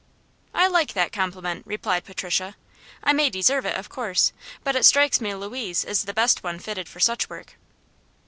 "I 0.55 0.65
like 0.65 0.93
that 0.93 1.11
compliment," 1.11 1.63
replied 1.67 2.05
Patricia. 2.05 2.55
"I 3.03 3.13
may 3.13 3.29
deserve 3.29 3.67
it, 3.67 3.77
of 3.77 3.87
course; 3.89 4.33
but 4.63 4.75
it 4.75 4.83
strikes 4.83 5.21
me 5.21 5.35
Louise 5.35 5.83
is 5.83 6.05
the 6.05 6.37
one 6.41 6.55
best 6.55 6.65
fitted 6.65 6.89
for 6.89 6.99
such 6.99 7.29
work." 7.29 7.53